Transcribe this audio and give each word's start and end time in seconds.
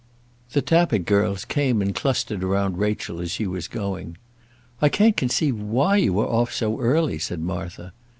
The 0.53 0.63
Tappitt 0.63 1.05
girls 1.05 1.45
came 1.45 1.79
and 1.79 1.93
clustered 1.93 2.43
about 2.43 2.75
Rachel 2.75 3.21
as 3.21 3.29
she 3.29 3.45
was 3.45 3.67
going. 3.67 4.17
"I 4.81 4.89
can't 4.89 5.15
conceive 5.15 5.59
why 5.61 5.97
you 5.97 6.19
are 6.21 6.27
off 6.27 6.51
so 6.51 6.79
early," 6.81 7.19
said 7.19 7.39
Martha. 7.39 7.93